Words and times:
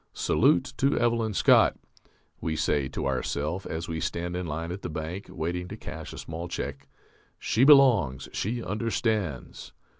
Salute 0.13 0.73
to 0.77 0.97
Evelyn 0.97 1.35
Scott! 1.35 1.75
(we 2.39 2.55
say 2.55 2.87
to 2.87 3.05
ourself 3.05 3.67
as 3.67 3.87
we 3.87 3.99
stand 3.99 4.35
in 4.35 4.47
line 4.47 4.71
at 4.71 4.81
the 4.81 4.89
bank, 4.89 5.27
waiting 5.29 5.67
to 5.67 5.77
cash 5.77 6.11
a 6.11 6.17
small 6.17 6.47
check). 6.47 6.87
_She 7.39 7.67
belongs, 7.67 8.27
she 8.33 8.63
understands. 8.63 9.73